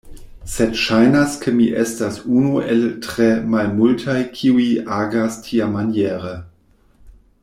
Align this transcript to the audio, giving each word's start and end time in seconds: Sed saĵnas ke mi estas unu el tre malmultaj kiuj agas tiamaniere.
Sed 0.51 0.71
saĵnas 0.83 1.35
ke 1.43 1.51
mi 1.57 1.67
estas 1.83 2.17
unu 2.39 2.63
el 2.75 2.81
tre 3.07 3.27
malmultaj 3.55 4.17
kiuj 4.39 4.67
agas 4.99 5.41
tiamaniere. 5.49 6.37